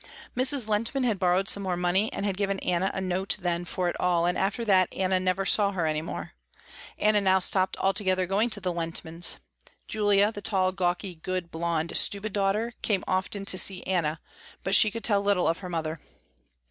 Mrs. 0.35 0.67
Lehntman 0.67 1.03
had 1.05 1.19
borrowed 1.19 1.47
some 1.47 1.61
more 1.61 1.77
money 1.77 2.11
and 2.11 2.25
had 2.25 2.35
given 2.35 2.57
Anna 2.61 2.89
a 2.91 2.99
note 2.99 3.37
then 3.39 3.65
for 3.65 3.87
it 3.87 3.95
all, 3.99 4.25
and 4.25 4.35
after 4.35 4.65
that 4.65 4.91
Anna 4.91 5.19
never 5.19 5.45
saw 5.45 5.73
her 5.73 5.85
any 5.85 6.01
more. 6.01 6.33
Anna 6.97 7.21
now 7.21 7.37
stopped 7.37 7.77
altogether 7.77 8.25
going 8.25 8.49
to 8.49 8.59
the 8.59 8.73
Lehntmans'. 8.73 9.35
Julia, 9.87 10.31
the 10.31 10.41
tall, 10.41 10.71
gawky, 10.71 11.13
good, 11.13 11.51
blonde, 11.51 11.95
stupid 11.95 12.33
daughter, 12.33 12.73
came 12.81 13.03
often 13.07 13.45
to 13.45 13.59
see 13.59 13.83
Anna, 13.83 14.19
but 14.63 14.73
she 14.73 14.89
could 14.89 15.03
tell 15.03 15.21
little 15.21 15.47
of 15.47 15.59
her 15.59 15.69
mother. 15.69 16.01